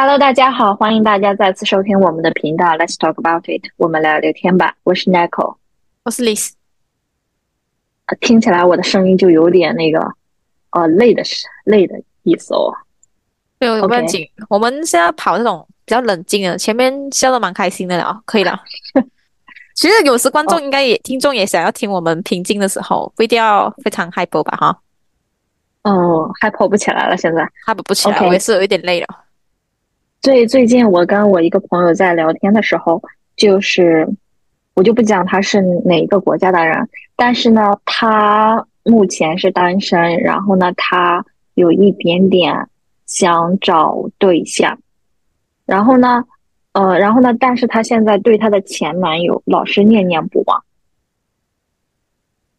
[0.00, 4.76] Hello，大家好，欢迎大家再次收听我们的频道 Let's Talk About It，我们聊聊天吧。
[4.84, 5.56] 我是 Nico，
[6.04, 6.52] 我是 Liz。
[8.20, 9.98] 听起来我的声音就有点那个
[10.70, 11.24] 呃累的
[11.64, 12.72] 累的意思哦。
[13.58, 14.24] 对，有关紧。
[14.48, 18.56] 我们现在跑这种比较冷静的，前面笑的蛮开心的了，可以了。
[19.74, 24.56] 其实有时观众应该也听众也想要听我们平静的时候，不一定要非常 hyper 吧？
[24.56, 24.78] 哈。
[25.82, 29.08] 哦，hyper 不起来了，现在 hyper 不起来，我也是有一点累了。
[30.20, 33.00] 最最近我跟我一个朋友在聊天的时候，
[33.36, 34.06] 就是
[34.74, 42.68] 我就不讲他是哪一个国家的人，但是呢，他目前是单身，然后呢，他有一点点
[43.06, 44.80] 想找对象，
[45.64, 46.24] 然后呢，
[46.72, 50.64] 呃，然后呢，但是他现在对他的前男友老是念念不忘，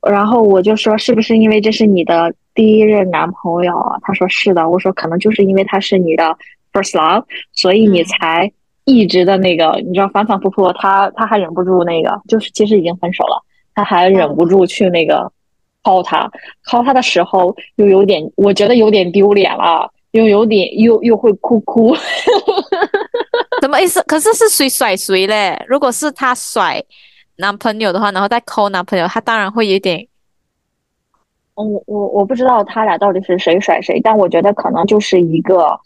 [0.10, 4.00] 然后我就说是不是因为这是你的第一任男朋友啊？
[4.02, 6.38] 他说是的，我说可能就是因为他是你的。
[6.72, 8.52] First love，所以你才
[8.86, 15.32] 一直的那个，你知道反反复复，他他还忍不住那个，就是其实已经分手了，他还忍不住去那个
[15.84, 16.32] 薅他，
[16.66, 21.96] 薅他的时候又有点，我觉得有点丢脸了，又有点又又会哭哭，
[23.62, 24.00] 什么意思？
[24.04, 25.60] 可是是谁甩谁嘞？
[25.68, 26.84] 如果是他甩
[27.38, 30.08] 男朋友的话，然后再抠男朋友，他当然会有点，
[31.56, 35.80] 我我我不知道他俩到底是谁甩谁，但我觉得可能就是一个。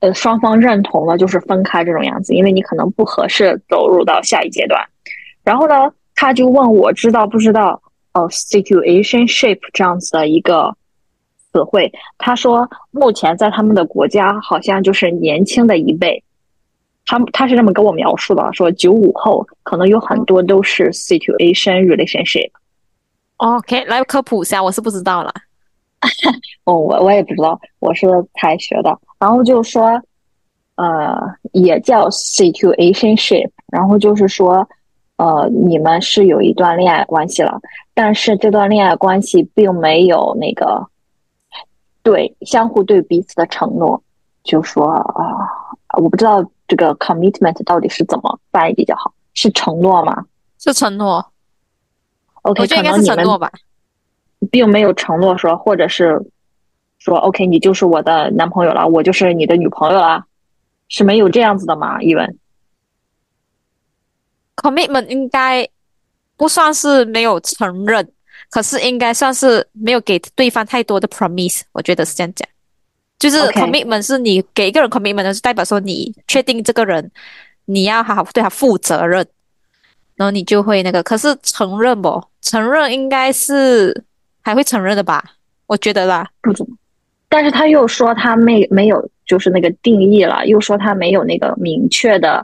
[0.00, 4.80] 呃，双方认同了就是分开这种样子，因为你可能不合适走入到下一阶段。
[5.42, 5.74] 然后呢，
[6.14, 7.82] 他就问我知道不知道
[8.14, 10.76] 哦，situationship 这样子的一个
[11.50, 11.92] 词汇。
[12.16, 16.22] 他说，目前在他们的国家，好像就是年轻的一辈，
[17.06, 22.50] 他他是这么跟我描述的，说九五后可能有很多都是 situation relationship。
[23.38, 25.32] OK，来科普一下，我是不知道了。
[26.64, 28.98] 哦，我我也不知道，我是才学的。
[29.18, 30.00] 然后就说，
[30.76, 31.16] 呃，
[31.52, 34.68] 也叫 situationship，然后就是说，
[35.16, 37.58] 呃，你们是有一段恋爱关系了，
[37.94, 40.86] 但是这段恋爱关系并没有那个
[42.02, 44.00] 对相互对彼此的承诺，
[44.44, 45.24] 就说啊，
[46.00, 50.24] 我不知道这个 commitment 到底是怎么翻译比较好，是承诺吗？
[50.58, 51.24] 是承诺。
[52.42, 53.24] OK，可能你们
[54.50, 56.20] 并没有承诺说，或者是。
[57.00, 60.24] 说 OK，你就是我的男朋友了，我就是你的女朋友了，
[60.88, 62.02] 是没有这样子的吗？
[62.02, 62.38] 伊文
[64.56, 65.66] ，commitment 应该
[66.36, 68.10] 不算是没有承认，
[68.50, 71.60] 可是应该算是没有给对方太多的 promise。
[71.70, 72.46] 我觉得是这样讲，
[73.16, 77.08] 就是 commitment 是你给一个人 commitment，是代表说你确定这个人
[77.66, 79.24] 你要好好对他负责任，
[80.16, 81.00] 然后你就会那个。
[81.04, 82.20] 可是承认不？
[82.42, 84.04] 承认应该是
[84.48, 85.22] 还会承认的吧？
[85.66, 86.74] 我觉得啦，不怎么。
[87.28, 92.42] 但是他又说他没没有就是那个定义了，又说他没有那个明确的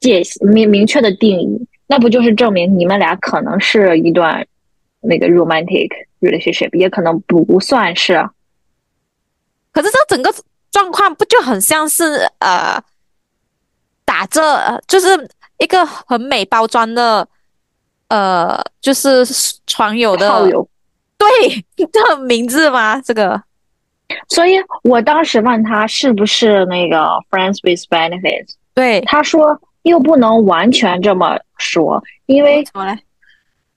[0.00, 4.46] 界明明确的定义，那不就是证明你们俩可能是一段
[5.02, 8.26] 那个 romantic relationship，也可能不算是。
[9.70, 10.32] 可是这整个
[10.70, 12.82] 状况不就很像是呃
[14.06, 15.28] 打着就是
[15.58, 17.28] 一个很美包装的
[18.12, 19.24] 呃就是
[19.66, 20.68] 床友的炮友。
[21.16, 21.28] 对，
[21.90, 23.00] 这名字吗？
[23.00, 23.42] 这个，
[24.28, 26.98] 所以我当时问他是不是那个
[27.30, 32.98] friends with benefits，对，他说又不能完全这么说，因为怎么嘞？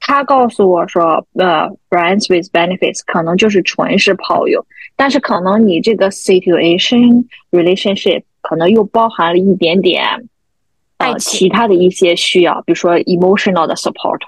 [0.01, 4.66] 他告诉我说，呃，friends with benefits 可能就是纯是炮友，
[4.96, 10.03] 但是可能你这个 situation relationship 可能又包含了一点点
[10.97, 14.19] 呃其他的一些需要，比如说 emotional 的 support。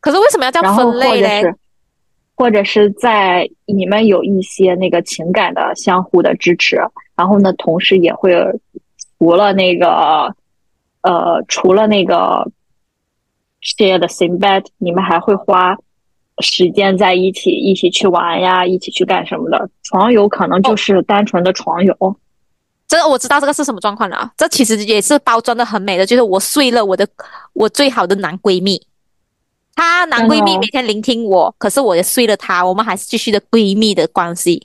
[0.00, 1.56] 可是为什么要这样分类呢？
[2.36, 6.76] 或者是在你们有一些那个情感的相互的支持，
[7.14, 8.34] 然后呢，同时也会
[9.18, 10.34] 除了那个
[11.02, 12.50] 呃，除了那个
[13.62, 15.76] share the same bed，你们还会花
[16.40, 19.70] 时间在一起，一起去玩呀，一起去干什么的？
[19.84, 22.16] 床友可能就是单纯的床友。
[22.86, 24.30] 这我知道这个是什么状况了啊？
[24.36, 27.06] 这其实也是包装的很美的，就是我睡了我的
[27.54, 28.80] 我最好的男闺蜜。
[29.74, 34.64] 她男闺蜜每天聆听我，可是我也睡了她，我们还是继续的闺蜜的关系，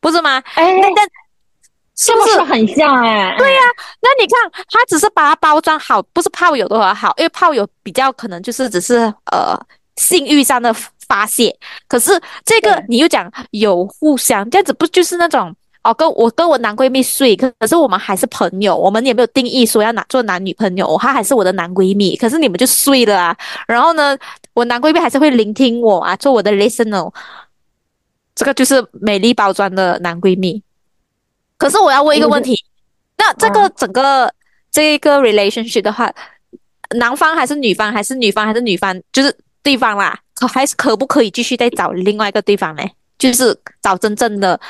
[0.00, 0.42] 不是吗？
[0.54, 1.02] 哎，那那
[1.96, 2.94] 是不是很像？
[3.02, 3.62] 哎，对呀。
[4.00, 8.96] 那你看，他只是把它包装好，不是炮友的话好，因为炮友比较可能就是只是
[9.32, 9.56] 呃
[9.96, 10.74] 性欲上的
[11.06, 11.56] 发泄，
[11.88, 15.54] 可是这个你又讲有互相，这样子不就是那种？
[15.86, 22.16] 哦，跟我跟我男闺蜜睡，可可是我们还是朋友，我们也没有定义说要拿做男女朋友，他还是我的男闺蜜。
[22.16, 23.36] 可是你们就睡了啊，
[23.68, 24.18] 然后呢，
[24.52, 27.12] 我男闺蜜还是会聆听我啊，做我的 listener。
[28.34, 30.62] 这个就是美丽包装的男闺蜜。
[31.56, 32.54] 可是我要问一个问题，
[33.16, 34.30] 那这个整个
[34.70, 36.12] 这一个 relationship 的话，
[36.98, 42.82] 男方还是女方，还是女方还是女方，就是对方啦，可还是可不可以继续再找另外一个对方呢？
[43.18, 44.60] 就是找真正的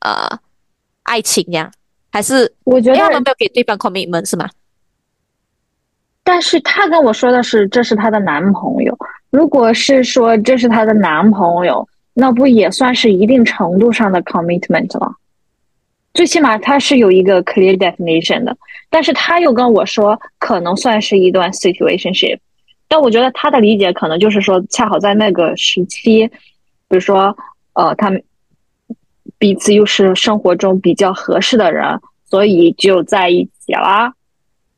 [0.00, 0.28] 呃
[1.02, 1.70] 爱情呀？
[2.10, 4.48] 还是我觉得他们没有给对方 commitment 是吗？
[6.22, 8.96] 但是他跟我说的是这是他的男朋友。
[9.30, 15.16] 如果是说这是他的男朋友，那不也算是一定程度上的 commitment 了？
[16.12, 18.54] 最起码他是有一个 clear definition 的，
[18.90, 22.38] 但是他又跟我说可能算是一段 situationship，
[22.86, 26.34] 但我觉得他的理解可能就是说，恰好在那个时期，比
[26.90, 27.34] 如说，
[27.72, 28.22] 呃，他们
[29.42, 32.00] 彼此又是生活中比较合适的人，
[32.30, 34.14] 所以就在一起啦。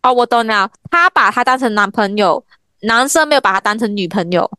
[0.02, 2.42] 哦，我懂了，他把他当成男朋友，
[2.80, 4.50] 男生没有把他当成女朋友，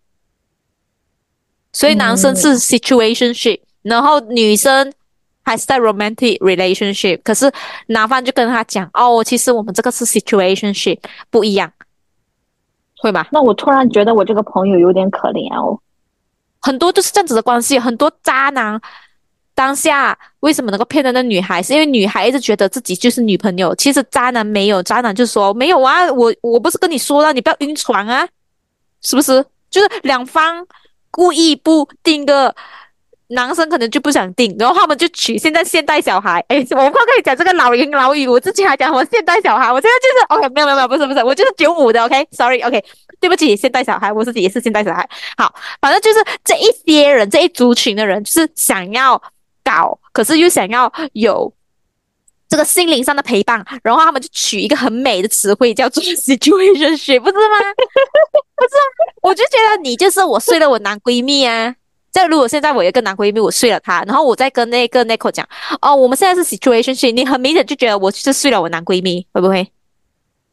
[1.74, 4.94] 所以男生是 situationship，然后女生。
[5.48, 7.51] 还是在 romantic relationship，可是
[7.86, 10.98] 男方就跟他讲哦，其实我们这个是 situationship，
[11.30, 11.72] 不一样，
[12.98, 13.28] 会吗？
[13.31, 15.80] 那我突然觉得我这个朋友有点可怜哦。
[16.62, 18.81] 很多都是这样子的关系，很多渣男
[19.56, 21.63] 当下为什么能够骗到那女孩？
[21.63, 28.28] 是因为女孩一直觉得自己就是女朋友，其实渣男没有，渣男就说没有啊，我我不是跟你说了，你不要晕船啊，
[29.02, 29.44] 是不是？
[29.72, 30.68] 就是两方
[31.10, 32.54] 故意不定个。
[33.30, 36.46] 男生可能就不想定，然后他们就娶现在现代小孩。
[36.48, 42.86] 哎，我不可以讲这个老言老语，我之前还讲我现代小孩，我现在就是 OK，没有没有没有，不是不是，我就是九五的 OK，Sorry，OK，
[43.19, 45.10] 对不起，现代小孩，我自己也是现代小孩。
[45.38, 45.51] 好，
[45.81, 49.19] 反正就是这一些人，这一族群的人，就是想要
[49.66, 51.52] 搞，可是又想要有
[52.48, 57.58] 这个心灵上的陪伴，然后他们就取一个很美的词汇叫做 situationship，不是吗？
[58.56, 58.76] 不是，
[59.22, 61.76] 我就觉得你就是我睡了我男闺蜜啊。
[62.12, 65.46] 再如果现在我有个男闺蜜，我睡了他，然后我再跟那个 Nico 讲，
[65.82, 69.70] 哦，我们现在是 situation，你很明显就觉得我是睡了我男闺蜜，会不会？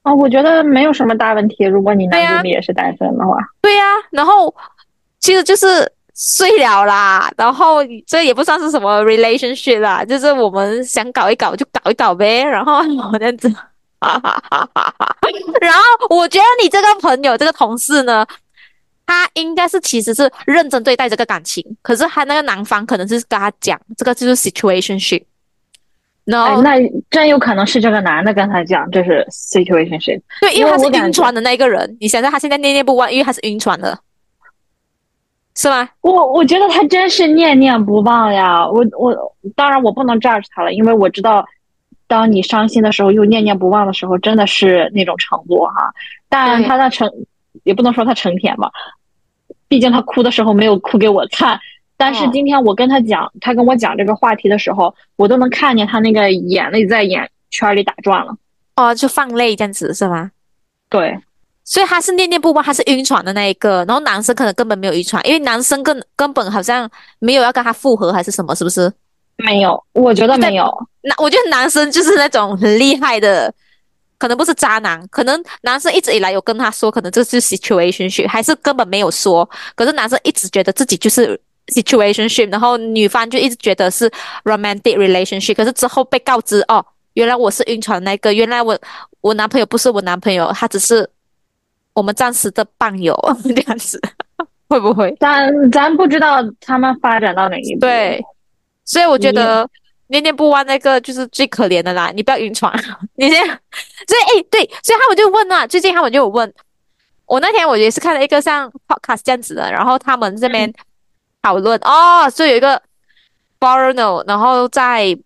[0.03, 1.63] 哦，我觉得没有什么大问题。
[1.65, 4.53] 如果你男闺蜜也是单身的话，对呀，然后
[5.21, 12.79] 其实就是睡了啦，然后这也不算是什么 relationship 啦，就是我们想搞一搞就搞一搞呗，然后
[13.13, 13.49] 我这样子，
[14.01, 15.17] 哈哈哈哈哈。
[15.61, 15.81] 然后
[16.11, 18.27] 我觉得你这个朋友，这个同事呢？
[19.05, 25.25] 他应该是其实是认真对待这个感情，可是他那个男方可能是跟他讲，这个就是 situationship。
[26.25, 26.79] 然后那
[27.11, 30.23] 真有可能是这个男的跟他讲，这是 situationship。
[30.41, 33.99] 对，因为他是晕船的那个人，你想想他现在念念不忘，因为他是晕船的，
[35.55, 35.89] 是吗？
[36.01, 38.69] 我我觉得他真是念念不忘呀。
[38.69, 41.45] 我我当然我不能 judge 他了，因为我知道，
[42.07, 45.93] 当你伤心的时候又念念不忘的时候，真的是那种程度哈。
[46.29, 47.11] 但他的成。
[47.65, 48.73] 也不能说他成天吧，
[49.69, 51.61] 毕竟他哭的时候没有哭给我看。
[51.99, 58.35] 但是今天我跟他讲，他跟我讲这个话题的时候，我都能看见他那个眼泪在眼圈里打转了。
[58.75, 60.31] 哦，就放泪这样子是吗？
[60.89, 61.17] 对，
[61.73, 63.83] 所以他是念念不忘，他是晕船的那一个。
[63.89, 66.87] 然后男生可能根本没有晕船，因为男生根根本好像
[67.19, 68.93] 没有要跟他复合还是什么，是不是？
[69.39, 70.71] 没有，我觉得没有。
[71.01, 73.51] 那我觉得男生就是那种很厉害的。
[74.19, 79.49] 可能不是渣男，可能男生一直以来有跟他说，可能这是 situationship，还是根本没有说。
[79.75, 81.41] 可是男生一直觉得自己就是
[81.75, 84.09] situationship，然后女方就一直觉得是
[84.45, 85.55] romantic relationship。
[85.55, 88.79] 可是之后被告知，哦，原来我是晕船那个，原来我
[89.23, 91.09] 我男朋友不是我男朋友，他只是
[91.95, 94.01] 我们暂时的伴友 这样子，
[94.69, 95.15] 会不会？
[95.21, 97.81] 咱咱不知道他们发展到哪一步。
[97.81, 98.23] 对，
[98.85, 99.69] 所以我觉得。
[100.09, 102.71] 念念不忘那个就是最可怜的啦，你不要晕船，
[103.17, 103.43] 你先。
[103.47, 106.53] 所以哎，对，所以他们就问啊，最近他们就有问
[107.25, 110.71] 我那天我也是看了一个像 podcast 这样子的，然后他们这边
[111.41, 112.83] 讨论哦，所以有一个
[113.59, 115.17] foreigner，然后在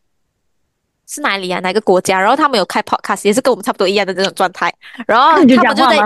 [1.09, 1.59] 是哪里啊？
[1.59, 2.21] 哪个国家？
[2.21, 4.73] 然后他们有开 podcast，也是跟我们差不多一样的这种状态，
[5.09, 5.99] 然后他们就在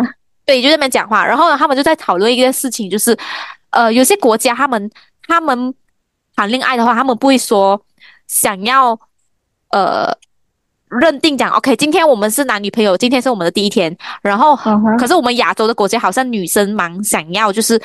[0.51, 3.17] 对，就在那边讲话，然后呢他们就在讨论一件事情，就是
[3.71, 4.91] 呃，有些国家他们
[5.29, 5.75] 他们
[6.35, 7.81] 谈恋爱的话，他们不会说。
[8.33, 8.97] 想要，
[9.71, 10.17] 呃，
[10.89, 13.97] 认定讲，OK，今天我们是男女朋友，今天是我们的第一天。
[14.23, 14.57] 然后，
[14.97, 17.83] 可是我们亚洲的国家好像女生蛮想要，就是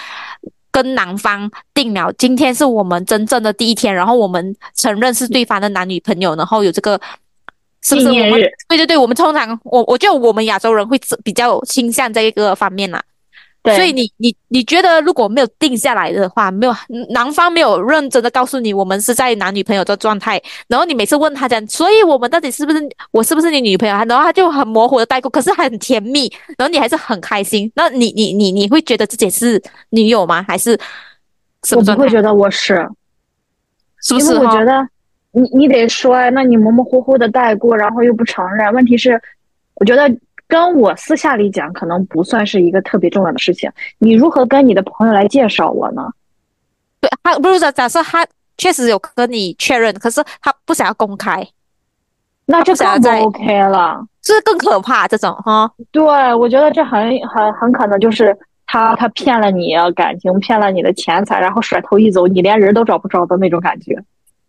[0.70, 7.02] 跟男方定了，今天是我们真正的第一天，然后我们承认是对方的男女朋友，然后有这个
[7.86, 8.08] 是不是？
[8.08, 13.00] 我们对对对，我们通常我我觉得我们亚洲人会比较倾向这一个方面啦。
[13.64, 16.76] 所以你你你觉得如果没有定下来的话，没有
[17.10, 23.96] 男方没有认真的告诉你我们是在男女朋友的状态，然后你每次问他讲，所以我们到底是不是我是不是你女朋友？
[24.06, 27.72] 然后他就很模糊的带过，可是很甜蜜，然后你还是很开心。
[27.76, 30.46] 那你你你你会觉得自己是女友吗？
[30.48, 30.80] 还是
[31.76, 32.88] 我不会觉得我是，
[34.04, 34.36] 是不是？
[34.36, 34.88] 我觉得
[35.36, 38.74] 你你得说，那你模模糊糊的带过，然后又不承认。
[38.74, 39.22] 问题是，
[39.74, 40.10] 我觉得
[40.48, 43.70] 跟我私下里讲，可能不算是一个特别重要的事情。
[43.98, 46.10] 你如何跟你的朋友来介绍我呢？
[47.02, 48.26] 对他不是说，假设他
[48.58, 51.46] 确实有跟你确认，可是他不想要公开，
[52.46, 55.06] 那这更不 OK 了，这更可怕。
[55.08, 56.02] 这种哈，对
[56.34, 64.02] 我觉得这很很很可能就是他他骗了你感情，骗了你的钱财，然后甩头一走，你连人都找不着的那种感觉。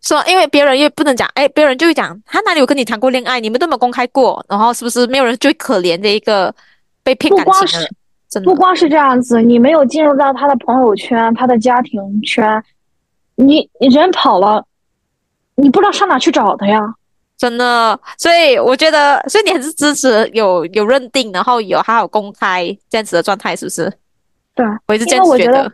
[0.06, 6.54] 说，因为别人又不能讲，哎，别人就会讲他哪里有跟你谈过恋爱，你们都没有公开过，然后是不是没有人最可怜的一个
[7.02, 8.40] 被骗感情的？
[8.44, 12.62] 不光是这样子，你没有进入到他的朋友圈、他的家庭圈，
[13.34, 14.64] 你你人跑了，
[15.56, 16.80] 你不知道上哪去找他呀？
[17.36, 23.92] 真的，所以我觉得，所以你还是支持有有认定，然后有还有公开这样子的状态，是不是？
[24.54, 25.70] 对，我也是这样觉得。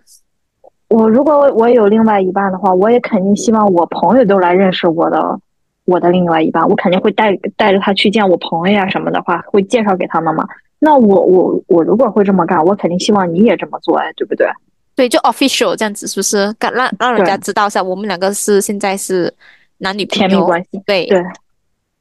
[0.92, 5.40] 我如果我有另外一半的话，我也肯定希望我朋友都来认识我的
[5.86, 10.46] 我的另外一半，我肯定会带带着他去见我朋友呀什么的话，会介绍给他们嘛。
[10.78, 14.46] 那我我我如果会这么干，我肯定希望你也这么做哎，对不对？
[14.94, 16.54] 对，就 official 这样子，是不是？
[16.60, 19.32] 让让让人家知道一下，我们两个是现在是
[19.78, 20.82] 男女甜蜜关系。
[20.84, 21.24] 对对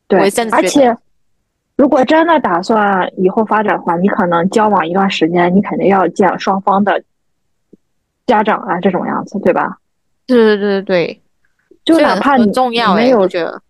[0.10, 0.20] 对，
[0.52, 0.94] 而且
[1.78, 7.02] 如果真的打算以后发展的话，你可能交往一段时间，你肯定要见双方的
[8.26, 9.78] 家长啊，这种样子，对吧？
[10.28, 11.22] 对对对对对，
[11.84, 12.52] 就哪怕你
[12.96, 13.62] 没有觉得，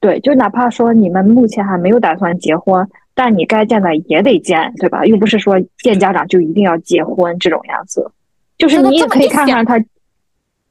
[0.00, 2.88] 对，就哪怕说你们目前还没有打算结婚。
[3.18, 5.06] 但你该见的也得见，对吧？
[5.06, 8.12] 又不是说见家长就一定要结婚这种样子，
[8.58, 9.82] 就是你也可以看看他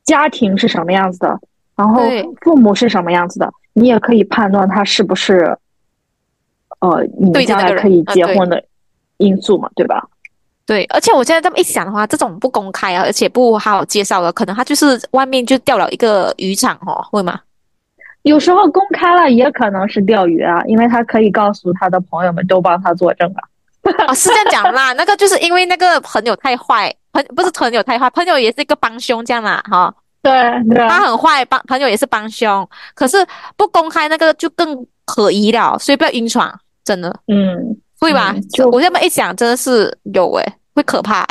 [0.03, 1.39] 家庭是什么样子的，
[1.75, 2.03] 然后
[2.41, 5.57] 父母是什么样子的，你也可以判断他是不是，
[6.81, 8.63] 呃，你们将来可以结婚的
[9.17, 10.07] 因素嘛，对吧？
[10.65, 17.39] 对，而且我现在这么一想的话，这种不公开啊，而且不好好介绍的，可能他就是外面就钓了一个渔场哦，会吗？
[18.23, 23.45] 有时候公开了也可能是钓鱼啊，因为他可以告诉他的朋友们都帮他作证啊。
[24.07, 29.93] 啊，是这样讲啦，那个就是因为那个朋友太坏，朋不是朋友太坏，朋友也是一个帮凶这样啦，哈。
[30.23, 30.33] 对
[30.67, 30.79] 对。
[30.89, 33.23] 他很坏，帮朋友也是帮凶，可是
[33.55, 36.51] 不公开那个就更可疑了，所以不要晕船，
[36.83, 37.15] 真的。
[37.27, 37.77] 嗯。
[38.05, 38.35] 会吧？
[38.53, 41.27] 就我这么一想，真的是有诶，会可怕。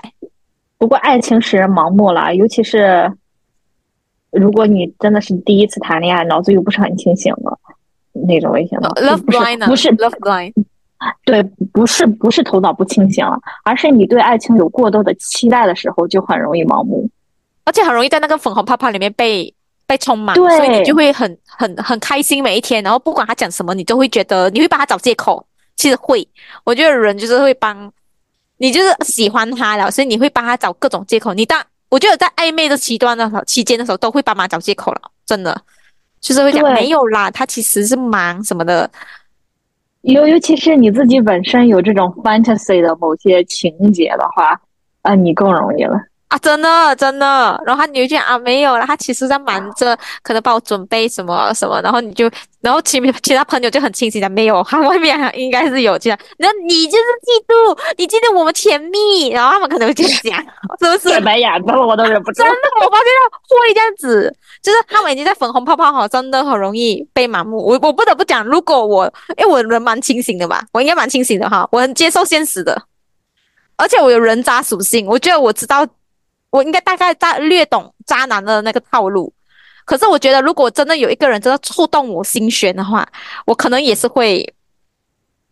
[0.76, 3.10] 不过爱情使人盲目了，尤其是。
[4.36, 7.56] 如果你真的是第一次谈恋爱，脑子又不是很清醒了
[8.26, 10.52] 那种类型的，love blind，不是 love blind，
[11.24, 11.40] 对，
[11.72, 17.08] 不是不是头脑不清醒了，而是你对爱情有过多的期待的时候，就很容易盲目，
[17.62, 19.54] 而且很容易在那个粉红泡泡里面被
[19.86, 25.46] 被充满，所以你就会很很很开心每一天，然后不管他讲什么，你都会觉得你会帮他找借口。
[25.76, 26.26] 其实会，
[26.64, 27.92] 我觉得人就是会帮
[28.58, 31.34] 你，就是喜欢他了，所以你会帮他找各种借口。
[31.34, 35.60] 你当我觉得在暧昧的期段的时候，期间的时候，都会帮忙找借口了，真的，
[36.20, 38.90] 就是会讲没有啦，他其实是忙什么的。
[40.02, 44.60] 尤尤其是你自己本身有这种 fantasy 的某些情节的话，
[45.02, 45.98] 啊，你更容易了。
[46.34, 52.28] 啊，真的真的，然后他就讲啊，没有了，他其实在忙着，可能帮我准备什么什么，然后你就，
[52.60, 60.38] 然后其其他朋友就很清醒的，没有，他外面应该是有这样，然后你就是嫉妒，你嫉妒我们甜蜜，然后他们可能会这样讲，
[60.92, 61.20] 是不是？
[61.20, 62.42] 白眼子了，我都忍不住。
[62.42, 63.06] 真的，我发现
[63.48, 67.58] 会这样子，就是他们已经在粉红泡泡哈，真的很容易被盲目。
[67.58, 69.04] 我我不得不讲，如果我，
[69.38, 72.82] 因为我人蛮清醒的吧，我应该蛮清醒的哈，我很接受现实的，
[73.76, 75.86] 而且我有人渣属性，我觉得我知道。
[76.54, 79.32] 我应该大概大略懂渣男的那个套路，
[79.84, 83.04] 可是我觉得如果真的有一个人真的触动我心弦的话，
[83.44, 84.54] 我可能也是会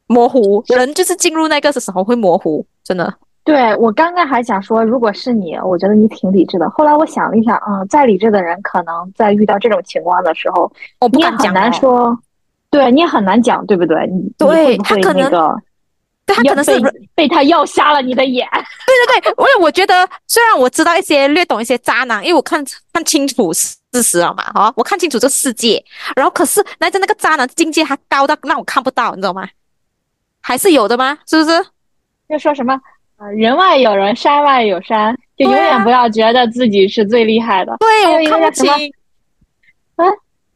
[0.07, 0.63] 模糊。
[0.69, 3.13] 人就是进入那个的时候会模糊，真的。
[3.43, 6.71] 对我刚刚还想说，如果是你，我觉得你挺理智的。
[6.71, 11.53] 后来我想了一下，嗯，再理智的人可能在遇到这种情况的时候，我不敢讲。
[11.53, 12.17] 很难说，
[12.71, 14.07] 对你也很难讲，对不对？
[14.07, 15.29] 你对他可能。
[16.25, 16.81] 他可能是
[17.15, 18.49] 被他要瞎了你的眼。
[18.87, 25.83] 对 对对，我我觉得虽然我知道一些略懂一些渣男，因为我看看清楚事实了嘛，哈，我看清楚这世界。
[26.15, 29.49] 然后可是那在那个渣男境界还高到让我看不到，你知道吗？
[30.41, 31.19] 还是有的吗？
[31.27, 31.65] 是不是？
[32.29, 32.73] 就说什么
[33.17, 37.77] 啊，人外有人，山外有山，就永远不要觉得自己是最厉害的。
[37.79, 38.71] 对，我看不清。
[39.97, 40.05] 啊，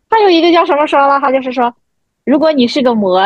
[0.08, 1.20] 还有一个叫什么说了？
[1.20, 1.74] 他就是说，
[2.24, 3.20] 如果你是个魔。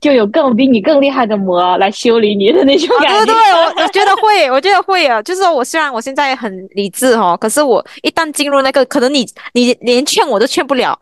[0.00, 3.26] 就有更比你更厉害的魔来修理你的那种感觉。
[3.26, 5.22] 对对，我我觉得会， 我觉得会啊。
[5.22, 10.98] 就是我虽然我现在很理智哦，可是我一旦进入那个，可能你你连劝我都劝不了。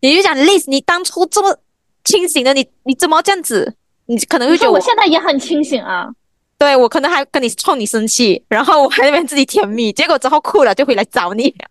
[0.00, 1.56] 你就讲，Liz，你当初这么
[2.04, 3.74] 清醒的，你你怎么这样子？
[4.06, 6.08] 你可能会觉得我现在也很清醒啊。
[6.56, 11.54] 对我可能还跟你冲你生气，然后我还那边自己甜蜜，结果之后哭了就回来找你。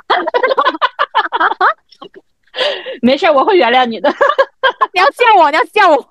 [3.01, 4.09] 没事，我会原谅你的。
[4.93, 6.09] 你要笑我，你要笑我，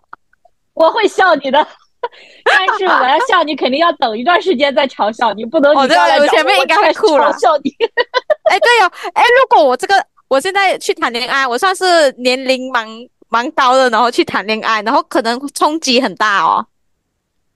[0.76, 1.66] 我会笑你的。
[2.44, 7.32] 但是我要笑你，肯定要等一段时间再嘲笑你，不能你对，我前面应该会哭了。
[7.32, 7.74] 嘲笑你。
[8.48, 12.86] 哎，对哦，哎，如果我这个我现在去谈恋爱，我算是年龄蛮
[13.28, 16.64] 蛮高的，然后去谈恋爱，然后可能冲击很大哦。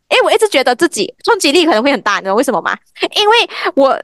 [0.09, 2.77] 哎，我一直觉得自己冲击力可能会很大，你知道为什么吗？
[3.15, 3.97] 因为我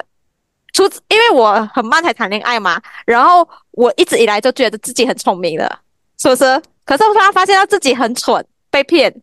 [0.72, 5.78] 出，因为我很慢才谈恋爱嘛，然后我一直以来就觉得自己很聪明的，
[6.20, 6.62] 是不是？
[6.84, 8.46] 可是我突然发现到自己很蠢，
[8.76, 9.22] 被骗。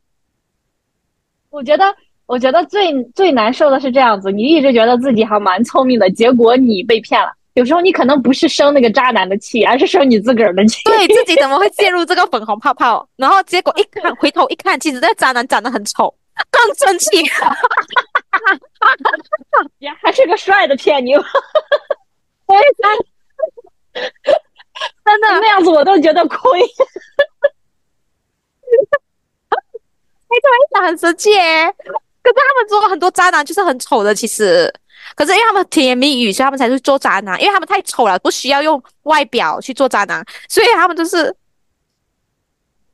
[1.51, 1.95] 我觉得，
[2.25, 7.31] 我觉得最最难受的是这样子，你一直觉得自己还蛮聪明的，结果你被骗了。
[7.53, 10.81] 有时候你可能不是生那个渣男的气，而是生你自个儿的气。
[10.85, 13.07] 对自己怎么会陷入这个粉红泡泡？
[13.15, 16.11] 然后结果一看，回头一看，其实这渣男长得很丑，
[16.49, 17.21] 更生气。
[19.79, 21.13] 呀，还是个帅的骗你。
[21.13, 22.63] 我也
[25.05, 26.59] 真的那样子我都觉得亏。
[30.33, 31.71] 哎，突然想很生气哎！
[31.71, 34.15] 可是他们做了很多渣男，就是很丑的。
[34.15, 34.73] 其实，
[35.15, 37.39] 可是因为他们甜言蜜语，所以他们才去做渣男。
[37.39, 41.35] 因为他们太丑了，不需要用外表去做渣男，所以他们就是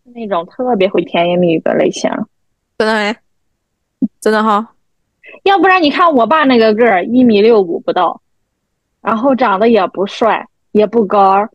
[0.03, 2.09] 那种特别会甜言蜜语的类型。
[2.77, 3.15] 真的没，
[4.19, 4.73] 真的哈。
[5.43, 8.19] 要不然你看我爸那个个儿，一米六五不到，
[9.01, 11.47] 然后长得也不帅，也不高，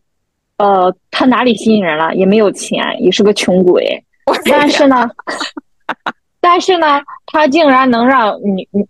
[0.58, 2.14] 呃，他哪里吸引人了？
[2.14, 4.02] 也没有钱，也是个穷鬼。
[4.44, 5.10] 但是呢。
[6.44, 8.86] 但是呢，他竟然能让女女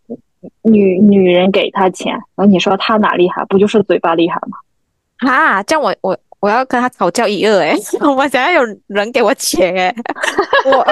[0.62, 3.44] 女女人给他钱，那你说他哪厉害？
[3.44, 4.58] 不就是嘴巴厉害吗？
[5.30, 7.76] 啊，这样我我我要跟他讨教一二哎，
[8.16, 9.94] 我想要有人给我钱哎，
[10.66, 10.84] 我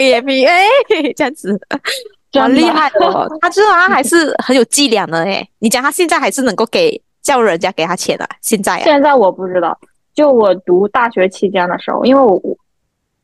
[0.00, 0.66] 也比哎
[1.14, 1.56] 这样子，
[2.34, 3.28] 好厉害哦！
[3.40, 9.78] 他知道他还是很有伎俩的哎，你讲他现在还是能够给叫人家给他钱的，现在现在我不知道，
[10.14, 12.42] 就我读大学期间的时候，因为我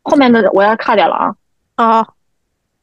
[0.02, 1.34] 后面的我要卡掉了啊。
[1.76, 2.06] 哦，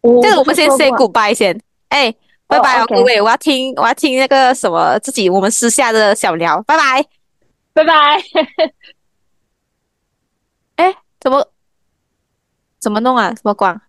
[0.02, 1.60] 这个我们先 say goodbye 先，
[1.90, 2.14] 哎，
[2.48, 7.06] 拜拜哦，各位，我要听，我要听那个什么自己我们私下的小聊，拜拜，
[7.74, 7.94] 拜拜。
[10.78, 11.48] 哎，怎么
[12.80, 13.30] 怎么弄啊？
[13.34, 13.80] 怎么关？